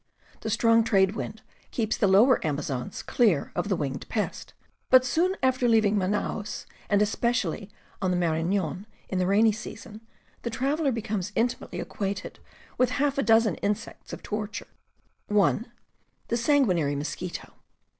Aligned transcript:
The 0.39 0.49
strong 0.49 0.83
trade 0.83 1.15
wind 1.15 1.43
keeps 1.69 1.95
the 1.95 2.07
lower 2.07 2.43
Amazons 2.43 3.03
clear 3.03 3.51
of 3.55 3.69
the 3.69 3.75
winged 3.75 4.09
pests; 4.09 4.51
but 4.89 5.05
soon 5.05 5.35
after 5.43 5.67
leaving 5.67 5.95
Manaos, 5.95 6.65
and 6.89 7.03
especially 7.03 7.69
on 8.01 8.09
the 8.09 8.17
Maranon 8.17 8.87
in 9.09 9.19
the 9.19 9.27
rainy 9.27 9.51
season, 9.51 10.01
the 10.41 10.49
traveler 10.49 10.91
becomes 10.91 11.31
intimately 11.35 11.79
acquainted 11.79 12.39
with 12.79 12.89
haK 12.93 13.19
a 13.19 13.21
dozen 13.21 13.53
insects 13.57 14.11
of 14.11 14.23
torture: 14.23 14.69
(1) 15.27 15.71
The 16.29 16.37
sanguinary 16.37 16.95
mosquito. 16.95 17.53